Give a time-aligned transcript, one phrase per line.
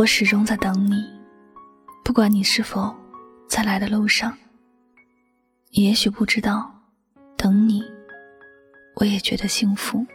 [0.00, 1.04] 我始终在等你，
[2.02, 2.90] 不管你是否
[3.46, 4.34] 在来的路上。
[5.72, 6.72] 你也许不知道，
[7.36, 7.82] 等你，
[8.96, 10.06] 我也觉得幸福。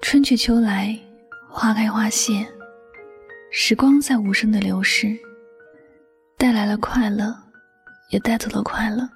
[0.00, 0.96] 春去秋来，
[1.50, 2.46] 花开花谢，
[3.50, 5.18] 时光在无声的流逝，
[6.38, 7.36] 带来了快乐，
[8.10, 9.08] 也带走了快乐。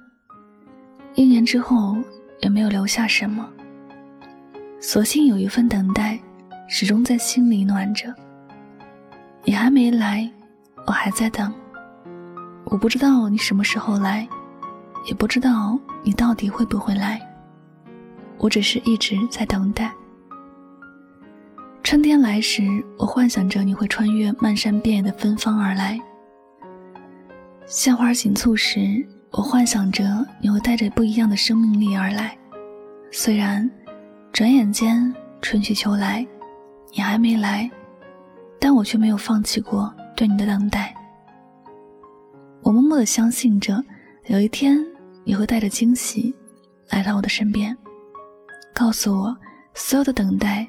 [1.14, 1.96] 一年之后，
[2.41, 3.48] 也没有留下什么。
[4.80, 6.18] 索性有一份等待，
[6.68, 8.14] 始终在心里暖着。
[9.42, 10.30] 你还没来，
[10.87, 11.52] 我还在等。
[12.64, 14.27] 我不知道你什么时候来，
[15.06, 17.20] 也不知道你到底会不会来。
[18.38, 19.92] 我只是一直在等待。
[21.82, 22.62] 春天来时，
[22.98, 25.98] 我幻想着你会穿越漫山遍野的芬芳而来；
[27.66, 32.38] 鲜花紧簇时，我幻想着你会带着不一样的生命力而来。
[33.10, 33.68] 虽然。
[34.32, 35.12] 转眼间，
[35.43, 36.24] 春去秋来，
[36.93, 37.68] 你还没来，
[38.60, 40.95] 但我却没有放弃过对你的等待。
[42.62, 43.82] 我默默的相信着，
[44.26, 44.79] 有一天
[45.24, 46.32] 你会带着惊喜
[46.90, 47.76] 来到我的身边，
[48.73, 49.37] 告诉我
[49.74, 50.68] 所有的等待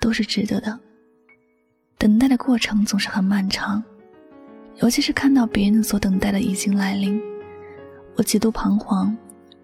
[0.00, 0.78] 都是值得的。
[1.96, 3.82] 等待的过程总是很漫长，
[4.76, 7.20] 尤其是看到别人所等待的已经来临，
[8.14, 9.16] 我极度彷徨，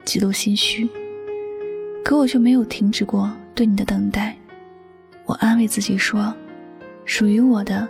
[0.05, 0.91] 极度心虚。
[2.05, 4.37] 可我却没有停止过对你的等待，
[5.25, 6.33] 我安慰自己说，
[7.07, 7.89] 属于我的，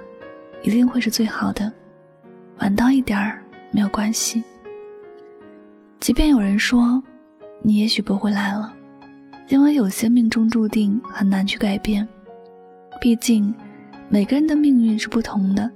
[0.63, 1.71] 一定会是最好的，
[2.61, 3.43] 晚到一点儿
[3.73, 4.43] 没有关系。
[5.99, 7.03] 即便有人说，
[7.61, 8.73] 你也许不会来了，
[9.49, 12.07] 因为有些命中注定很难去改变，
[13.01, 13.53] 毕竟
[14.09, 15.69] 每个人的命运是不同的。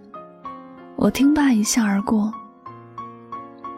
[0.94, 2.32] 我听罢一笑而过。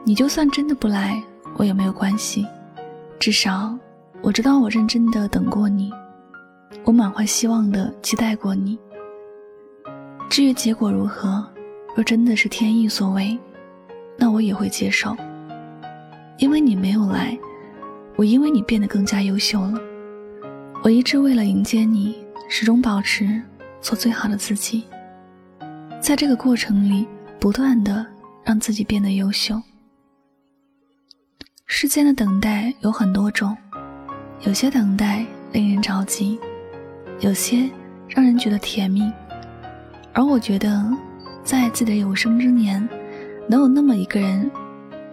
[0.04, 1.22] 你就算真的不来，
[1.56, 2.46] 我也没有关系，
[3.18, 3.74] 至少。
[4.22, 5.90] 我知道我认真的等过你，
[6.84, 8.78] 我满怀希望的期待过你。
[10.28, 11.42] 至于结果如何，
[11.96, 13.36] 若真的是天意所为，
[14.18, 15.16] 那我也会接受。
[16.36, 17.36] 因为你没有来，
[18.16, 19.80] 我因为你变得更加优秀了。
[20.82, 22.14] 我一直为了迎接你，
[22.48, 23.42] 始终保持
[23.80, 24.84] 做最好的自己，
[25.98, 27.08] 在这个过程里，
[27.38, 28.06] 不断的
[28.44, 29.60] 让自己变得优秀。
[31.66, 33.56] 世间的等待有很多种。
[34.42, 36.40] 有些等待令人着急，
[37.20, 37.68] 有些
[38.08, 39.02] 让人觉得甜蜜，
[40.14, 40.82] 而我觉得，
[41.44, 42.88] 在自己的有生之年，
[43.46, 44.50] 能有那么一个人，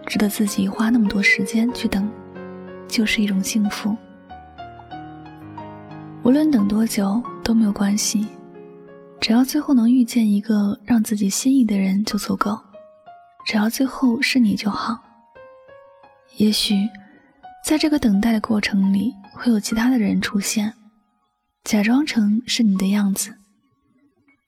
[0.06, 2.10] 值得自己花那么多时间去等，
[2.88, 3.94] 就是一种幸福。
[6.22, 8.26] 无论等多久都没有关系，
[9.20, 12.58] 只要最后能遇见一个让自己心仪的人就足够，
[13.44, 14.98] 只要最后是你就好。
[16.38, 16.74] 也许。
[17.64, 20.72] 在这个等待的过程里，会有其他的人出现，
[21.64, 23.34] 假装成是你的样子，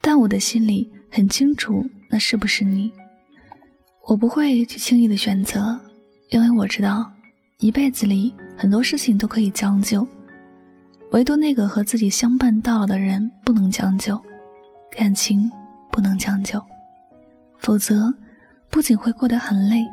[0.01, 2.91] 但我的心里很清楚那是不是你。
[4.07, 5.79] 我不会去轻易的选择，
[6.31, 7.13] 因为我知道，
[7.59, 10.07] 一辈子里很多事情都可以将就，
[11.13, 14.21] 唯独那个和自己相伴到老的人不能将就，
[14.91, 15.51] 感情
[15.93, 16.61] 不能将就，
[17.59, 18.13] 否则
[18.71, 19.85] 不仅会过得很累，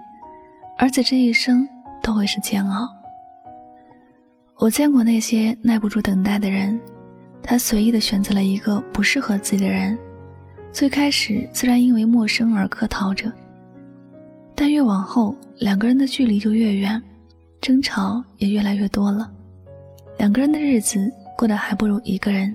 [0.77, 1.67] 而且这一生
[2.01, 2.96] 都会是煎熬。
[4.59, 6.79] 我见过那些耐不住等待的人，
[7.43, 9.95] 他随意的选择了一个不适合自己的人，
[10.71, 13.31] 最开始自然因为陌生而客套着，
[14.55, 16.99] 但越往后，两个人的距离就越远，
[17.61, 19.31] 争吵也越来越多了，
[20.17, 21.07] 两个人的日子
[21.37, 22.51] 过得还不如一个人，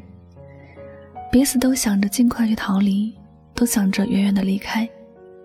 [1.30, 3.14] 彼此都想着尽快去逃离，
[3.54, 4.88] 都想着远远的离开，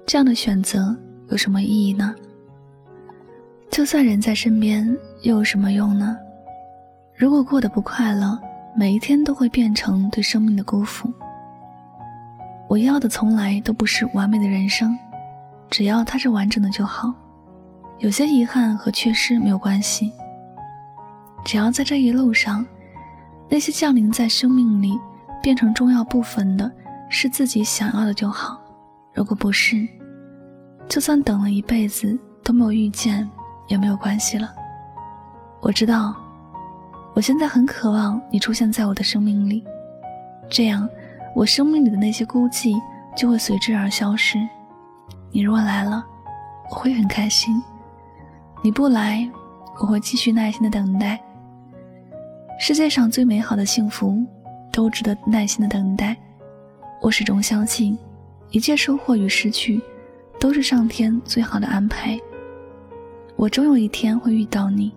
[0.07, 0.97] 这样的选择
[1.29, 2.15] 有什么意义呢？
[3.69, 6.17] 就算人在身边，又有什么用呢？
[7.17, 8.39] 如果过得不快乐，
[8.75, 11.11] 每一天都会变成对生命的辜负。
[12.69, 14.95] 我要的从来都不是完美的人生，
[15.67, 17.11] 只要它是完整的就好。
[17.97, 20.11] 有些遗憾和缺失没有关系，
[21.43, 22.63] 只要在这一路上，
[23.49, 24.95] 那些降临在生命里
[25.41, 26.71] 变成重要部分的
[27.09, 28.61] 是自己想要的就好。
[29.11, 29.87] 如果不是，
[30.87, 33.27] 就算等了一辈子都没有遇见，
[33.65, 34.53] 也没有关系了。
[35.61, 36.15] 我知道。
[37.17, 39.63] 我现在很渴望你出现在我的生命里，
[40.47, 40.87] 这样
[41.33, 42.79] 我生命里的那些孤寂
[43.15, 44.37] 就会随之而消失。
[45.31, 46.05] 你若来了，
[46.69, 47.51] 我会很开心；
[48.61, 49.27] 你不来，
[49.79, 51.19] 我会继续耐心的等待。
[52.59, 54.23] 世界上最美好的幸福，
[54.71, 56.15] 都值得耐心的等待。
[57.01, 57.97] 我始终相信，
[58.51, 59.81] 一切收获与失去，
[60.39, 62.15] 都是上天最好的安排。
[63.35, 64.93] 我终有一天会遇到你。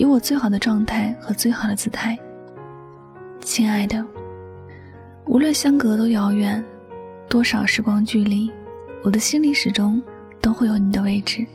[0.00, 2.18] 以我最好的状态和最好的姿态，
[3.38, 4.02] 亲爱的，
[5.26, 6.64] 无论相隔多遥远，
[7.28, 8.50] 多少时光距离，
[9.04, 10.02] 我的心里始终
[10.40, 11.46] 都会有你的位置。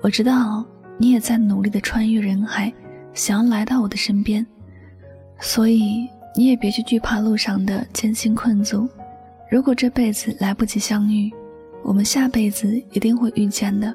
[0.00, 0.64] 我知道
[0.96, 2.72] 你也在努力的穿越人海，
[3.14, 4.46] 想要来到我的身边，
[5.40, 8.88] 所以你也别去惧怕路上的艰辛困阻。
[9.50, 11.34] 如果这辈子来不及相遇，
[11.82, 13.92] 我们下辈子一定会遇见的。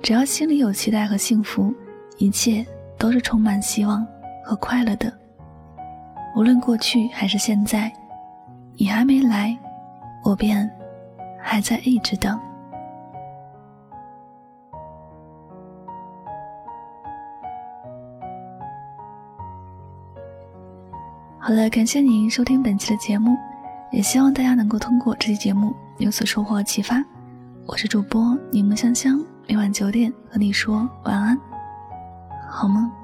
[0.00, 1.74] 只要心里有期待和幸福，
[2.20, 2.64] 一切
[2.98, 4.06] 都是充满希望
[4.44, 5.10] 和快乐的。
[6.36, 7.90] 无论过去还是现在，
[8.74, 9.56] 你还没来，
[10.22, 10.70] 我便
[11.42, 12.38] 还在一直等。
[21.38, 23.34] 好了，感谢您收听本期的节目，
[23.90, 27.02] 也希望大家能够通过这期节目有所收获启发。
[27.66, 29.18] 我是主播柠檬香香，
[29.48, 31.38] 每晚九点和你说晚安，
[32.50, 32.99] 好吗。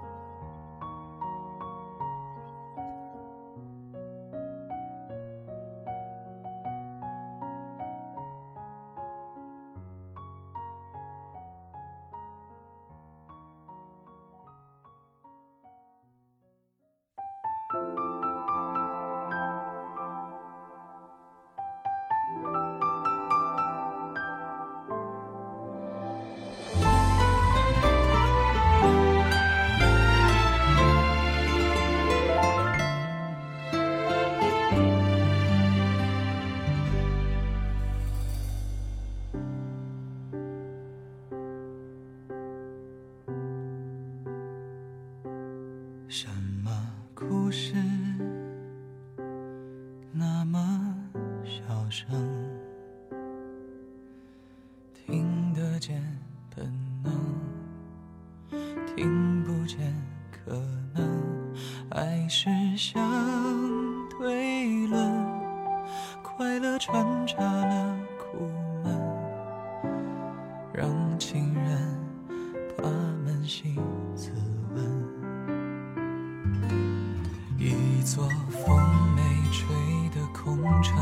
[78.06, 78.79] 座风
[79.17, 79.67] 没吹
[80.14, 80.97] 的空城，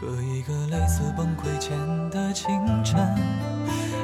[0.00, 1.78] 和一个类似崩溃前
[2.08, 2.48] 的清
[2.82, 2.98] 晨，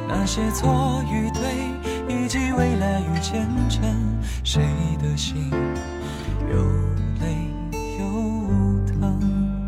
[0.06, 3.82] 那些错与对，以及未来与前程，
[4.44, 4.62] 谁
[5.00, 5.50] 的心
[6.50, 6.62] 又
[7.22, 7.50] 累
[7.98, 8.04] 又
[8.92, 9.66] 疼？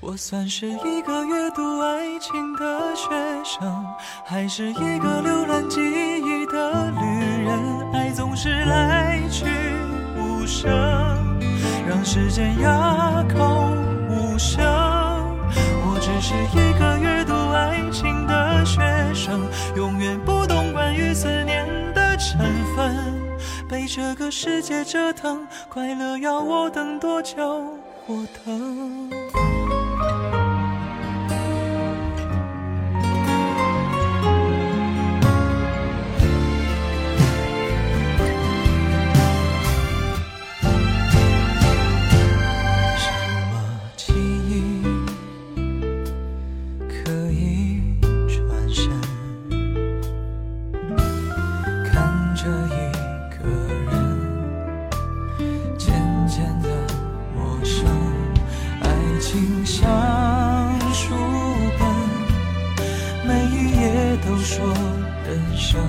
[0.00, 3.08] 我算是一个阅读爱情的学
[3.42, 3.86] 生，
[4.26, 7.90] 还是一个浏览记忆的旅人？
[7.94, 9.71] 爱总是来去。
[11.88, 13.72] 让时间哑口
[14.08, 14.62] 无声。
[15.84, 18.80] 我只是一个阅读爱情的学
[19.14, 19.40] 生，
[19.76, 22.38] 永远不懂关于思念的成
[22.76, 22.94] 分。
[23.68, 27.36] 被这个世界折腾，快乐要我等多久？
[28.06, 29.21] 我等。
[63.24, 64.66] 每一夜都说
[65.26, 65.80] 人生。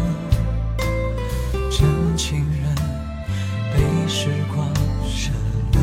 [1.71, 2.75] 真情人
[3.73, 4.71] 被时光
[5.09, 5.33] 沉
[5.73, 5.75] 沦，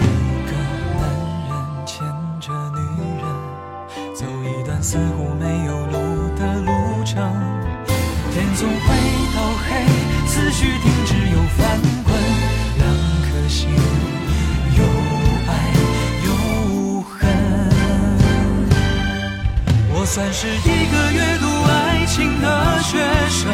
[0.00, 0.02] 一
[0.46, 0.50] 个
[0.98, 1.02] 男
[1.48, 1.50] 人
[1.86, 1.94] 牵
[2.40, 2.78] 着女
[3.22, 3.24] 人，
[4.14, 5.94] 走一段似乎没有路
[6.36, 6.70] 的路
[7.04, 7.14] 程，
[8.32, 8.84] 天总会
[9.34, 9.68] 到黑，
[10.26, 10.85] 思绪。
[20.16, 22.96] 算是一个阅读爱情的学
[23.28, 23.52] 生，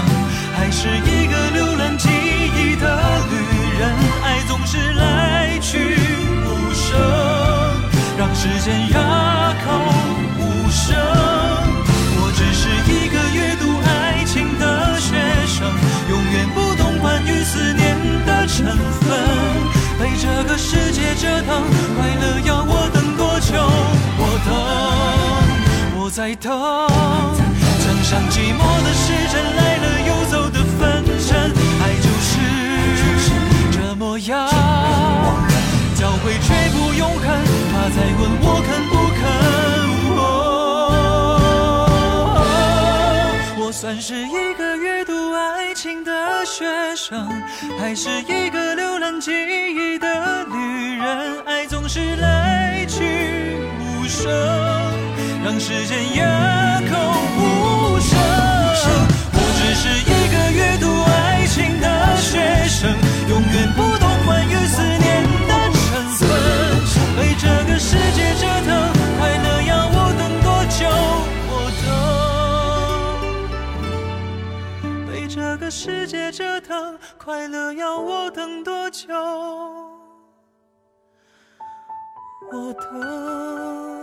[0.54, 2.87] 还是一个浏览记忆的
[3.28, 3.35] 旅
[3.81, 3.90] 人？
[4.23, 5.99] 爱总是来去
[6.47, 6.97] 无声，
[8.16, 9.73] 让时间哑口。
[10.38, 10.95] 无声，
[12.21, 15.66] 我只是一个阅读爱情的学生，
[16.11, 18.64] 永远不懂关于思念的成
[19.00, 19.19] 分。
[19.99, 21.64] 被这个世界折腾，
[26.22, 26.52] 在等。
[26.52, 31.50] 墙上寂寞的时针来了又走的分针，
[31.82, 32.30] 爱就是
[33.72, 34.48] 这模样，
[35.96, 37.26] 交汇却不永恒。
[37.72, 39.20] 他在问我肯不肯。
[43.58, 46.04] 我算是一个阅读爱情。
[46.04, 46.64] 的学
[46.94, 47.28] 生，
[47.80, 51.42] 还是一个浏览记忆的旅人？
[51.46, 54.30] 爱总是来去无声，
[55.52, 56.97] 让时间哑口
[57.37, 58.16] 无声。
[59.35, 62.90] 我只是一个阅读爱情的学生，
[63.28, 65.82] 永远不懂关于思念的成
[66.16, 66.25] 分。
[67.18, 68.73] 被这个世界折腾，
[69.21, 70.88] 快乐要我等多久？
[71.50, 71.52] 我
[71.85, 71.87] 等。
[75.06, 79.12] 被这个世界折腾，快乐要我等多久？
[82.50, 84.01] 我等。